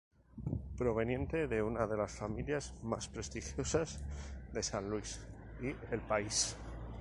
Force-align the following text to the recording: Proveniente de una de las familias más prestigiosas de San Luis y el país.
Proveniente 0.79 1.47
de 1.47 1.61
una 1.61 1.85
de 1.85 1.95
las 1.95 2.11
familias 2.13 2.73
más 2.81 3.07
prestigiosas 3.07 3.99
de 4.51 4.63
San 4.63 4.89
Luis 4.89 5.21
y 5.61 5.67
el 5.93 5.99
país. 6.01 6.57